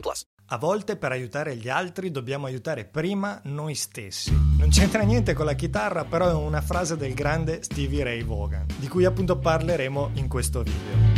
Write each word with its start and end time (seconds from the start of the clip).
plus. 0.00 0.26
A 0.48 0.58
volte 0.58 0.96
per 0.96 1.10
aiutare 1.10 1.56
gli 1.56 1.68
altri 1.68 2.10
dobbiamo 2.10 2.46
aiutare 2.46 2.84
prima 2.84 3.40
noi 3.44 3.74
stessi. 3.74 4.30
Non 4.58 4.68
c'entra 4.68 5.02
niente 5.02 5.32
con 5.32 5.46
la 5.46 5.54
chitarra, 5.54 6.04
però 6.04 6.28
è 6.28 6.34
una 6.34 6.60
frase 6.60 6.96
del 6.96 7.14
grande 7.14 7.62
Stevie 7.62 8.04
Ray 8.04 8.22
Vaughan, 8.22 8.66
di 8.76 8.88
cui 8.88 9.04
appunto 9.04 9.38
parleremo 9.38 10.10
in 10.14 10.28
questo 10.28 10.62
video. 10.62 11.12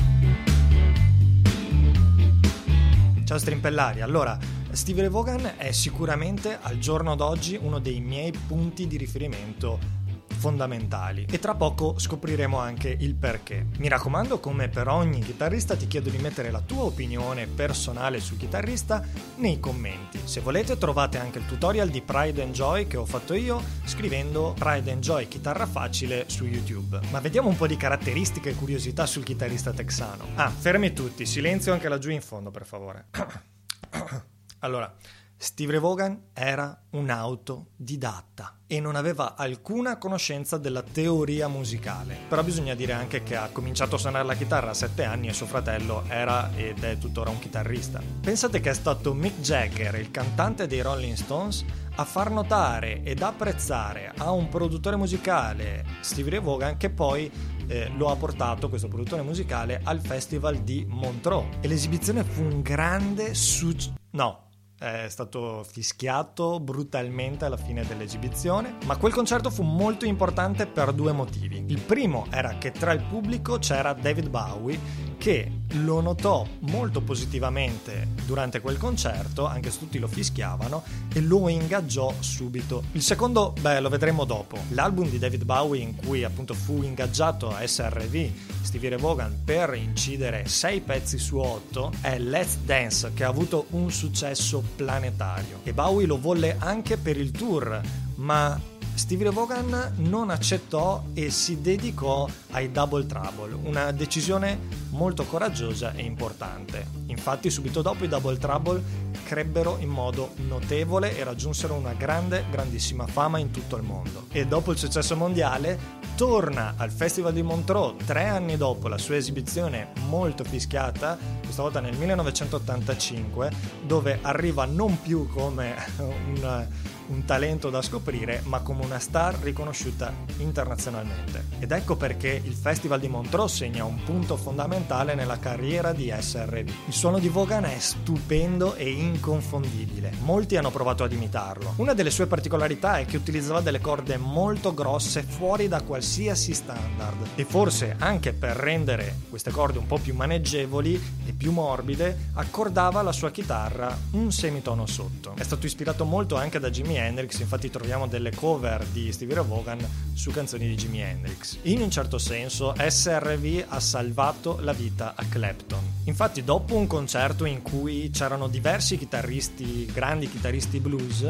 Ciao 3.25 3.39
strimpellari, 3.39 4.03
allora 4.03 4.39
Stevie 4.71 5.03
Ray 5.03 5.11
Vaughan 5.11 5.55
è 5.57 5.73
sicuramente 5.73 6.59
al 6.61 6.79
giorno 6.79 7.17
d'oggi 7.17 7.59
uno 7.61 7.81
dei 7.81 8.01
miei 8.01 8.31
punti 8.31 8.87
di 8.87 8.97
riferimento 8.97 9.96
fondamentali 10.37 11.27
e 11.31 11.39
tra 11.39 11.55
poco 11.55 11.99
scopriremo 11.99 12.59
anche 12.59 12.95
il 12.99 13.15
perché. 13.15 13.67
Mi 13.79 13.89
raccomando, 13.89 14.39
come 14.39 14.69
per 14.69 14.89
ogni 14.89 15.21
chitarrista, 15.21 15.77
ti 15.77 15.87
chiedo 15.87 16.11
di 16.11 16.19
mettere 16.19 16.51
la 16.51 16.61
tua 16.61 16.85
opinione 16.85 17.47
personale 17.47 18.21
sul 18.21 18.37
chitarrista 18.37 19.03
nei 19.37 19.59
commenti. 19.59 20.21
Se 20.25 20.41
volete 20.41 20.77
trovate 20.77 21.19
anche 21.19 21.39
il 21.39 21.47
tutorial 21.47 21.89
di 21.89 22.03
Pride 22.03 22.43
and 22.43 22.53
Joy 22.53 22.87
che 22.87 22.97
ho 22.97 23.05
fatto 23.07 23.35
io 23.35 23.63
scrivendo 23.85 24.55
Pride 24.59 24.93
and 24.93 25.03
Joy 25.03 25.29
chitarra 25.29 25.67
facile 25.67 26.25
su 26.29 26.45
YouTube. 26.45 27.01
Ma 27.11 27.21
vediamo 27.21 27.49
un 27.49 27.57
po' 27.57 27.67
di 27.67 27.77
caratteristiche 27.77 28.51
e 28.51 28.55
curiosità 28.55 29.07
sul 29.07 29.25
chitarrista 29.25 29.73
texano. 29.73 30.25
Ah, 30.35 30.51
fermi 30.51 30.93
tutti, 30.93 31.25
silenzio 31.27 31.73
anche 31.73 31.89
laggiù 31.89 32.11
in 32.11 32.23
fondo 32.23 32.51
per 32.51 32.67
favore. 32.67 33.07
Allora, 34.61 34.93
Steve 35.39 35.73
Ray 35.73 35.81
Vaughan 35.81 36.29
era 36.33 36.81
un 36.93 37.11
autodidatta 37.11 38.61
e 38.67 38.81
non 38.81 38.97
aveva 38.97 39.37
alcuna 39.37 39.99
conoscenza 39.99 40.57
della 40.57 40.83
teoria 40.83 41.47
musicale. 41.47 42.17
Però 42.27 42.43
bisogna 42.43 42.75
dire 42.75 42.95
anche 42.95 43.23
che 43.23 43.37
ha 43.37 43.51
cominciato 43.53 43.97
a 43.97 43.99
suonare 43.99 44.25
la 44.25 44.35
chitarra 44.35 44.71
a 44.71 44.75
7 44.75 45.05
anni 45.05 45.29
e 45.29 45.35
suo 45.35 45.45
fratello 45.45 46.05
era 46.09 46.51
ed 46.57 46.83
è 46.83 46.97
tuttora 46.97 47.29
un 47.29 47.39
chitarrista. 47.39 48.01
Pensate 48.21 48.61
che 48.61 48.71
è 48.71 48.75
stato 48.75 49.13
Mick 49.13 49.41
Jagger, 49.41 49.97
il 49.97 50.11
cantante 50.11 50.67
dei 50.67 50.81
Rolling 50.81 51.15
Stones, 51.15 51.65
a 51.97 52.05
far 52.05 52.31
notare 52.31 53.03
ed 53.03 53.21
apprezzare 53.21 54.13
a 54.17 54.31
un 54.31 54.49
produttore 54.49 54.97
musicale, 54.97 55.85
Steve 56.01 56.31
Ray 56.31 56.41
Vaughan, 56.41 56.77
che 56.79 56.89
poi 56.89 57.31
eh, 57.67 57.91
lo 57.95 58.11
ha 58.11 58.17
portato, 58.17 58.71
questo 58.71 58.89
produttore 58.89 59.21
musicale, 59.21 59.81
al 59.85 60.01
festival 60.01 60.57
di 60.59 60.87
Montreux. 60.89 61.59
E 61.61 61.69
l'esibizione 61.69 62.25
fu 62.25 62.43
un 62.43 62.63
grande 62.63 63.35
successo. 63.35 63.95
No, 64.11 64.46
è 64.79 65.07
stato 65.09 65.65
fischiato 65.65 66.61
brutalmente 66.61 67.45
alla 67.45 67.57
fine 67.57 67.87
dell'esibizione, 67.87 68.77
ma 68.85 68.97
quel 68.97 69.13
concerto 69.13 69.51
fu 69.51 69.63
molto 69.63 70.05
importante 70.05 70.67
per 70.67 70.93
due 70.93 71.13
motivi. 71.13 71.65
Il 71.67 71.81
primo 71.81 72.27
era 72.31 72.57
che 72.59 72.73
tra 72.73 72.93
il 72.93 73.03
pubblico 73.03 73.59
c'era 73.59 73.95
David 73.95 74.29
Bowie 74.29 74.79
che 75.27 75.51
lo 75.79 76.01
notò 76.01 76.47
molto 76.61 77.01
positivamente 77.01 78.07
durante 78.27 78.61
quel 78.61 78.79
concerto, 78.79 79.45
anche 79.45 79.73
se 79.73 79.81
tutti 79.81 79.99
lo 79.99 80.07
fischiavano, 80.07 80.85
e 81.13 81.21
lo 81.21 81.49
ingaggiò 81.49 82.15
subito. 82.21 82.85
Il 82.93 83.03
secondo, 83.03 83.53
beh, 83.61 83.81
lo 83.81 83.89
vedremo 83.89 84.25
dopo. 84.25 84.57
L'album 84.69 85.09
di 85.09 85.19
David 85.19 85.43
Bowie 85.43 85.83
in 85.83 85.97
cui 85.97 86.23
appunto 86.23 86.55
fu 86.55 86.81
ingaggiato 86.85 87.51
a 87.51 87.67
SRV 87.67 88.31
Stevie 88.63 88.91
Ray 88.91 89.01
Vaughan 89.01 89.41
per 89.45 89.75
incidere 89.75 90.47
6 90.47 90.81
pezzi 90.83 91.19
su 91.19 91.39
8 91.39 91.95
è 92.03 92.21
Let's 92.21 92.59
Dance 92.59 93.11
che 93.13 93.25
ha 93.25 93.29
avuto 93.29 93.67
un 93.71 93.91
successo 93.91 94.63
planetario 94.77 95.59
e 95.65 95.73
Bowie 95.73 96.07
lo 96.07 96.21
volle 96.21 96.55
anche 96.61 96.99
per 96.99 97.17
il 97.17 97.33
tour, 97.33 97.81
ma 98.15 98.61
Stevie 98.97 99.31
Vaughan 99.31 99.93
non 99.97 100.31
accettò 100.31 101.05
e 101.13 101.31
si 101.31 101.61
dedicò 101.61 102.27
ai 102.53 102.73
Double 102.73 103.05
Trouble, 103.05 103.53
una 103.53 103.93
decisione 103.93 104.59
molto 104.91 105.25
coraggiosa 105.25 105.93
e 105.93 106.03
importante. 106.03 106.87
Infatti 107.07 107.51
subito 107.51 107.83
dopo 107.83 108.05
i 108.05 108.09
Double 108.09 108.39
Trouble 108.39 108.83
crebbero 109.23 109.77
in 109.81 109.91
modo 109.91 110.31
notevole 110.37 111.15
e 111.15 111.25
raggiunsero 111.25 111.75
una 111.75 111.93
grande, 111.93 112.47
grandissima 112.51 113.07
fama 113.07 113.39
in 113.39 113.51
tutto 113.51 113.77
il 113.77 113.83
mondo. 113.83 114.25
E 114.33 114.47
dopo 114.47 114.73
il 114.73 114.79
successo 114.79 115.15
mondiale 115.15 115.79
torna 116.17 116.75
al 116.79 116.91
Festival 116.91 117.35
di 117.35 117.43
Montreux 117.43 118.03
tre 118.07 118.27
anni 118.29 118.57
dopo 118.57 118.89
la 118.89 118.97
sua 118.97 119.17
esibizione 119.17 119.89
molto 120.07 120.43
fischiata, 120.43 121.19
questa 121.43 121.61
volta 121.61 121.81
nel 121.81 121.97
1985, 121.97 123.51
dove 123.85 124.19
arriva 124.23 124.65
non 124.65 124.99
più 125.03 125.29
come 125.29 125.75
un 125.99 126.67
un 127.09 127.25
talento 127.25 127.71
da 127.71 127.83
scoprire, 127.83 128.43
ma 128.45 128.61
come 128.61 128.85
una 128.85 128.99
star 128.99 129.37
riconosciuta 129.41 130.13
internazionalmente. 130.39 131.45
Ed 131.59 131.73
ecco 131.73 131.97
perché 131.97 132.41
il 132.43 132.55
Festival 132.55 133.01
di 133.01 133.09
Montreux 133.09 133.53
segna 133.53 133.85
un 133.85 134.03
punto 134.03 134.37
fondamentale 134.37 135.15
nella 135.15 135.39
carriera 135.39 135.93
di 135.93 136.13
SRV. 136.17 136.69
Il 136.87 136.93
suono 136.93 137.19
di 137.19 137.29
Vaughan 137.29 137.65
è 137.65 137.79
stupendo 137.79 138.75
e 138.75 138.91
inconfondibile. 138.91 140.13
Molti 140.21 140.57
hanno 140.57 140.71
provato 140.71 141.05
ad 141.05 141.13
imitarlo. 141.13 141.75
Una 141.77 141.95
delle 141.95 142.11
sue 142.11 142.27
particolarità 142.27 142.99
è 142.99 143.07
che 143.07 143.17
utilizzava 143.17 143.61
delle 143.61 143.81
corde 143.81 144.17
molto 144.17 144.75
grosse 144.75 145.23
fuori 145.23 145.69
da 145.69 145.83
qualsiasi 145.83 146.55
standard 146.55 147.27
e 147.35 147.45
forse 147.45 147.97
anche 147.99 148.33
per 148.33 148.57
rendere 148.57 149.21
queste 149.29 149.51
corde 149.51 149.79
un 149.79 149.87
po' 149.87 149.99
più 149.99 150.15
maneggevoli 150.15 151.01
e 151.27 151.33
più 151.33 151.53
morbide, 151.53 152.31
accordava 152.35 153.01
alla 153.01 153.13
sua 153.13 153.31
chitarra 153.31 153.97
un 154.13 154.33
semitono 154.33 154.87
sotto. 154.87 155.35
È 155.37 155.43
stato 155.43 155.67
ispirato 155.67 156.05
molto 156.05 156.37
anche 156.37 156.59
da 156.59 156.71
Hendrix, 156.97 157.39
infatti 157.41 157.71
troviamo 157.71 158.07
delle 158.07 158.35
cover 158.35 158.85
di 158.87 159.13
Stevie 159.13 159.37
Ray 159.37 159.47
Vaughan 159.47 159.79
su 160.15 160.31
canzoni 160.31 160.67
di 160.67 160.75
Jimi 160.75 161.01
Hendrix. 161.01 161.59
In 161.63 161.81
un 161.81 161.91
certo 161.91 162.19
senso 162.19 162.75
SRV 162.77 163.67
ha 163.69 163.81
salvato 163.81 164.59
la 164.61 164.73
vita 164.73 165.15
a 165.15 165.25
Clapton. 165.29 165.95
Infatti 166.05 166.43
dopo 166.45 166.75
un 166.75 166.87
concerto 166.87 167.45
in 167.45 167.63
cui 167.63 168.11
c'erano 168.11 168.49
diversi 168.49 168.97
chitarristi, 168.97 169.87
grandi 169.87 170.29
chitarristi 170.29 170.81
blues, 170.81 171.23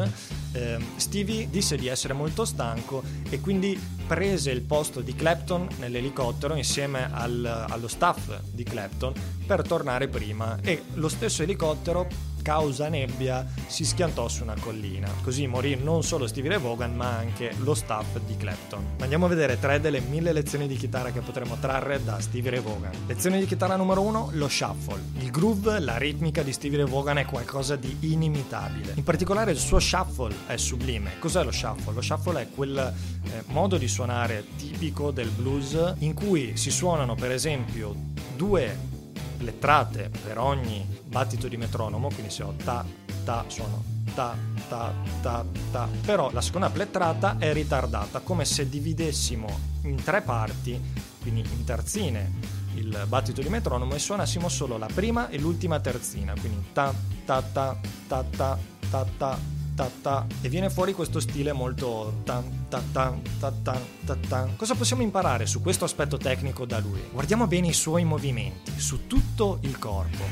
eh, 0.52 0.78
Stevie 0.96 1.48
disse 1.50 1.76
di 1.76 1.88
essere 1.88 2.12
molto 2.14 2.44
stanco 2.44 3.02
e 3.28 3.40
quindi 3.40 3.78
prese 4.06 4.50
il 4.50 4.62
posto 4.62 5.00
di 5.00 5.14
Clapton 5.14 5.68
nell'elicottero 5.78 6.54
insieme 6.54 7.10
al, 7.12 7.66
allo 7.68 7.88
staff 7.88 8.40
di 8.50 8.62
Clapton 8.62 9.12
per 9.46 9.62
tornare 9.62 10.08
prima 10.08 10.58
e 10.62 10.82
lo 10.94 11.08
stesso 11.08 11.42
elicottero 11.42 12.34
causa 12.46 12.88
nebbia 12.88 13.44
si 13.66 13.84
schiantò 13.84 14.28
su 14.28 14.44
una 14.44 14.54
collina. 14.60 15.10
Così 15.20 15.48
morì 15.48 15.76
non 15.82 16.04
solo 16.04 16.28
Stevie 16.28 16.50
Ray 16.50 16.60
Vaughan 16.60 16.94
ma 16.94 17.16
anche 17.16 17.52
lo 17.58 17.74
staff 17.74 18.20
di 18.24 18.36
Clapton. 18.36 18.86
Andiamo 19.00 19.26
a 19.26 19.28
vedere 19.28 19.58
tre 19.58 19.80
delle 19.80 19.98
mille 19.98 20.32
lezioni 20.32 20.68
di 20.68 20.76
chitarra 20.76 21.10
che 21.10 21.18
potremo 21.22 21.56
trarre 21.58 22.04
da 22.04 22.20
Stevie 22.20 22.52
Ray 22.52 22.62
Vaughan. 22.62 22.92
Lezione 23.08 23.40
di 23.40 23.46
chitarra 23.46 23.74
numero 23.74 24.02
uno, 24.02 24.28
lo 24.34 24.46
shuffle. 24.46 25.02
Il 25.18 25.32
groove, 25.32 25.80
la 25.80 25.96
ritmica 25.96 26.44
di 26.44 26.52
Stevie 26.52 26.84
Ray 26.84 26.88
Vaughan 26.88 27.18
è 27.18 27.24
qualcosa 27.24 27.74
di 27.74 27.96
inimitabile. 28.02 28.92
In 28.94 29.02
particolare 29.02 29.50
il 29.50 29.58
suo 29.58 29.80
shuffle 29.80 30.32
è 30.46 30.56
sublime. 30.56 31.18
Cos'è 31.18 31.42
lo 31.42 31.50
shuffle? 31.50 31.94
Lo 31.94 32.00
shuffle 32.00 32.42
è 32.42 32.48
quel 32.48 32.78
eh, 32.78 33.42
modo 33.46 33.76
di 33.76 33.88
suonare 33.88 34.44
tipico 34.56 35.10
del 35.10 35.30
blues 35.30 35.94
in 35.98 36.14
cui 36.14 36.56
si 36.56 36.70
suonano 36.70 37.16
per 37.16 37.32
esempio 37.32 37.92
due 38.36 38.94
lettrate 39.38 40.10
per 40.24 40.38
ogni 40.38 40.86
battito 41.04 41.48
di 41.48 41.56
metronomo, 41.56 42.08
quindi 42.08 42.30
se 42.30 42.42
ho 42.42 42.54
ta, 42.62 42.84
ta, 43.24 43.44
suono 43.48 43.94
ta, 44.14 44.34
ta, 44.68 44.92
ta, 45.20 45.44
ta, 45.70 45.88
però 46.04 46.30
la 46.32 46.40
seconda 46.40 46.70
plettrata 46.70 47.36
è 47.38 47.52
ritardata, 47.52 48.20
come 48.20 48.44
se 48.44 48.68
dividessimo 48.68 49.46
in 49.82 50.02
tre 50.02 50.22
parti, 50.22 50.80
quindi 51.20 51.40
in 51.40 51.64
terzine, 51.64 52.32
il 52.74 53.04
battito 53.08 53.42
di 53.42 53.48
metronomo 53.48 53.94
e 53.94 53.98
suonassimo 53.98 54.48
solo 54.48 54.78
la 54.78 54.88
prima 54.92 55.28
e 55.28 55.38
l'ultima 55.38 55.80
terzina, 55.80 56.34
quindi 56.38 56.68
ta, 56.72 56.94
ta, 57.24 57.42
ta, 57.42 57.76
ta, 58.08 58.24
ta, 58.24 58.58
ta, 58.90 59.06
ta, 59.16 59.38
ta 59.76 59.88
ta 60.02 60.26
e 60.40 60.48
viene 60.48 60.70
fuori 60.70 60.94
questo 60.94 61.20
stile 61.20 61.52
molto 61.52 62.20
tan 62.24 62.66
ta 62.68 62.82
tan 62.92 63.20
ta 63.38 63.52
tan 63.62 63.80
ta 64.04 64.16
tan. 64.28 64.56
Cosa 64.56 64.74
possiamo 64.74 65.02
imparare 65.02 65.46
su 65.46 65.60
questo 65.60 65.84
aspetto 65.84 66.16
tecnico 66.16 66.64
da 66.64 66.78
lui? 66.78 67.00
Guardiamo 67.12 67.46
bene 67.46 67.68
i 67.68 67.72
suoi 67.72 68.04
movimenti 68.04 68.72
su 68.80 69.06
tutto 69.06 69.58
il 69.60 69.78
corpo. 69.78 70.24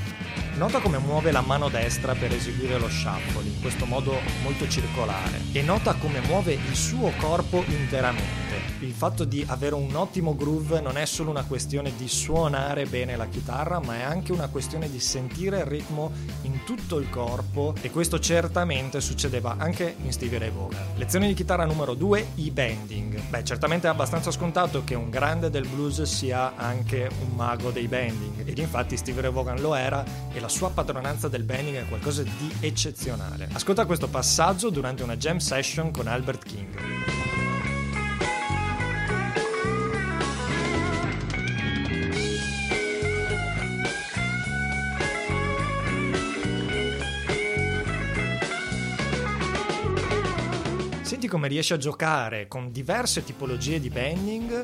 Nota 0.57 0.79
come 0.79 0.99
muove 0.99 1.33
la 1.33 1.41
mano 1.41 1.69
destra 1.69 2.15
per 2.15 2.33
eseguire 2.33 2.79
lo 2.79 2.89
shuffle, 2.89 3.43
in 3.43 3.61
questo 3.61 3.87
modo 3.87 4.15
molto 4.45 4.69
circolare, 4.69 5.41
e 5.51 5.63
nota 5.63 5.95
come 5.95 6.21
muove 6.21 6.53
il 6.53 6.77
suo 6.77 7.11
corpo 7.19 7.65
interamente. 7.67 8.73
Il 8.79 8.93
fatto 8.93 9.25
di 9.25 9.45
avere 9.49 9.75
un 9.75 9.95
ottimo 9.97 10.37
groove 10.37 10.81
non 10.81 10.97
è 10.97 11.07
solo 11.07 11.31
una 11.31 11.45
questione 11.45 11.93
di 11.97 12.07
suonare 12.07 12.87
bene 12.87 13.17
la 13.17 13.27
chitarra, 13.27 13.81
ma 13.81 13.97
è 13.97 14.03
anche 14.03 14.31
una 14.31 14.49
questione 14.49 14.89
di 14.89 15.01
sentire 15.01 15.59
il 15.59 15.65
ritmo 15.65 16.13
in 16.43 16.63
tutto 16.65 16.99
il 16.99 17.11
corpo 17.11 17.75
e 17.81 17.91
questo 17.91 18.21
certamente 18.21 19.01
succedeva 19.01 19.57
anche 19.59 19.97
in 20.05 20.13
Stevie 20.13 20.39
Ray 20.39 20.51
Vaughan. 20.51 20.85
Lezione 20.95 21.27
di 21.27 21.35
chitarra 21.35 21.65
numero 21.65 21.95
2, 21.95 22.27
i 22.37 22.51
bending. 22.51 23.21
Beh, 23.29 23.43
certamente 23.43 23.89
è 23.89 23.91
abbastanza 23.91 24.31
scontato 24.31 24.85
che 24.85 24.95
un 24.95 25.11
grande 25.11 25.51
del 25.51 25.67
blues 25.67 26.03
sia 26.03 26.55
anche 26.55 27.11
un 27.21 27.35
mago 27.35 27.71
dei 27.71 27.89
bending 27.89 28.47
ed 28.47 28.59
infatti 28.59 28.97
Stevie 28.97 29.23
Ray 29.23 29.33
Vaughan 29.33 29.61
lo 29.61 29.75
era 29.75 30.05
e 30.33 30.41
la 30.45 30.51
sua 30.51 30.69
padronanza 30.69 31.29
del 31.29 31.43
bending 31.43 31.79
è 31.79 31.89
qualcosa 31.89 32.23
di 32.23 32.55
eccezionale. 32.61 33.49
Ascolta 33.53 33.87
questo 33.87 34.09
passaggio 34.09 34.69
durante 34.69 35.03
una 35.03 35.17
jam 35.17 35.39
session 35.39 35.91
con 35.91 36.07
Albert 36.07 36.45
King. 36.45 36.69
Senti 51.01 51.27
come 51.27 51.49
riesce 51.49 51.73
a 51.73 51.79
giocare 51.79 52.49
con 52.49 52.71
diverse 52.71 53.25
tipologie 53.25 53.81
di 53.81 53.89
bending 53.89 54.63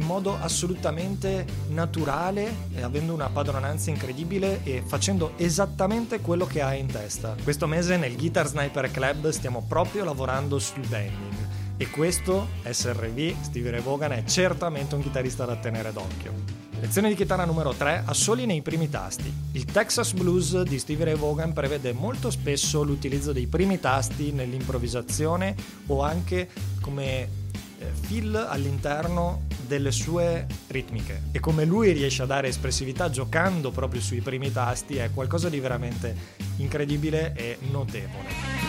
in 0.00 0.06
modo 0.06 0.36
assolutamente 0.40 1.44
naturale, 1.68 2.52
avendo 2.80 3.12
una 3.12 3.28
padronanza 3.28 3.90
incredibile 3.90 4.62
e 4.64 4.82
facendo 4.84 5.34
esattamente 5.36 6.20
quello 6.20 6.46
che 6.46 6.62
ha 6.62 6.74
in 6.74 6.86
testa. 6.86 7.36
Questo 7.42 7.66
mese 7.66 7.96
nel 7.96 8.16
Guitar 8.16 8.46
Sniper 8.46 8.90
Club 8.90 9.28
stiamo 9.28 9.64
proprio 9.68 10.04
lavorando 10.04 10.58
sul 10.58 10.86
bending 10.86 11.48
e 11.76 11.88
questo, 11.88 12.48
SRV, 12.62 13.40
Stevie 13.40 13.70
Ray 13.70 13.80
Vaughan, 13.80 14.12
è 14.12 14.24
certamente 14.24 14.94
un 14.94 15.02
chitarrista 15.02 15.46
da 15.46 15.56
tenere 15.56 15.92
d'occhio. 15.92 16.32
Lezione 16.78 17.08
di 17.08 17.14
chitarra 17.14 17.46
numero 17.46 17.72
3, 17.72 18.02
assoli 18.04 18.44
nei 18.44 18.60
primi 18.60 18.90
tasti. 18.90 19.32
Il 19.52 19.64
Texas 19.64 20.12
Blues 20.12 20.60
di 20.62 20.78
Stevie 20.78 21.06
Ray 21.06 21.16
Vaughan 21.16 21.54
prevede 21.54 21.92
molto 21.92 22.30
spesso 22.30 22.82
l'utilizzo 22.82 23.32
dei 23.32 23.46
primi 23.46 23.80
tasti 23.80 24.30
nell'improvvisazione 24.32 25.54
o 25.86 26.02
anche 26.02 26.48
come 26.82 27.39
fill 27.92 28.34
all'interno 28.34 29.42
delle 29.66 29.92
sue 29.92 30.46
ritmiche 30.68 31.22
e 31.32 31.40
come 31.40 31.64
lui 31.64 31.92
riesce 31.92 32.22
a 32.22 32.26
dare 32.26 32.48
espressività 32.48 33.08
giocando 33.10 33.70
proprio 33.70 34.00
sui 34.00 34.20
primi 34.20 34.50
tasti 34.50 34.96
è 34.96 35.10
qualcosa 35.12 35.48
di 35.48 35.60
veramente 35.60 36.14
incredibile 36.56 37.34
e 37.34 37.58
notevole. 37.70 38.59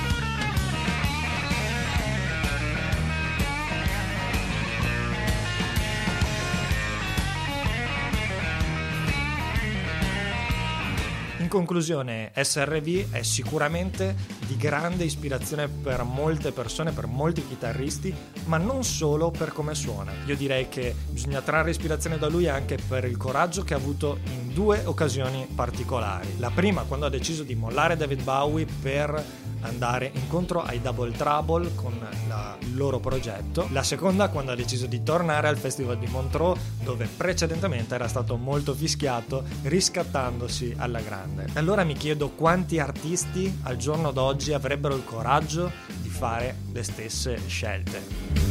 Conclusione, 11.51 12.31
SRV 12.33 13.11
è 13.11 13.23
sicuramente 13.23 14.15
di 14.47 14.55
grande 14.55 15.03
ispirazione 15.03 15.67
per 15.67 16.03
molte 16.03 16.53
persone, 16.53 16.93
per 16.93 17.07
molti 17.07 17.45
chitarristi, 17.45 18.15
ma 18.45 18.55
non 18.55 18.85
solo 18.85 19.31
per 19.31 19.51
come 19.51 19.75
suona. 19.75 20.13
Io 20.27 20.37
direi 20.37 20.69
che 20.69 20.95
bisogna 21.09 21.41
trarre 21.41 21.71
ispirazione 21.71 22.17
da 22.17 22.29
lui 22.29 22.47
anche 22.47 22.77
per 22.87 23.03
il 23.03 23.17
coraggio 23.17 23.63
che 23.63 23.73
ha 23.73 23.77
avuto 23.77 24.19
in 24.27 24.53
due 24.53 24.81
occasioni 24.85 25.45
particolari. 25.53 26.39
La 26.39 26.51
prima 26.51 26.83
quando 26.83 27.05
ha 27.05 27.09
deciso 27.09 27.43
di 27.43 27.55
mollare 27.55 27.97
David 27.97 28.23
Bowie 28.23 28.65
per 28.81 29.21
andare 29.61 30.11
incontro 30.13 30.61
ai 30.61 30.81
Double 30.81 31.11
Trouble 31.11 31.73
con 31.75 31.97
la, 32.27 32.57
il 32.59 32.75
loro 32.75 32.99
progetto. 32.99 33.67
La 33.71 33.83
seconda 33.83 34.29
quando 34.29 34.51
ha 34.51 34.55
deciso 34.55 34.85
di 34.85 35.03
tornare 35.03 35.47
al 35.47 35.57
Festival 35.57 35.97
di 35.97 36.07
Montreux 36.07 36.59
dove 36.83 37.07
precedentemente 37.15 37.95
era 37.95 38.07
stato 38.07 38.37
molto 38.37 38.73
fischiato 38.73 39.43
riscattandosi 39.63 40.75
alla 40.77 41.01
grande. 41.01 41.47
Allora 41.53 41.83
mi 41.83 41.93
chiedo 41.93 42.29
quanti 42.29 42.79
artisti 42.79 43.59
al 43.63 43.77
giorno 43.77 44.11
d'oggi 44.11 44.53
avrebbero 44.53 44.95
il 44.95 45.03
coraggio 45.03 45.71
di 46.01 46.09
fare 46.09 46.55
le 46.71 46.83
stesse 46.83 47.39
scelte. 47.47 48.50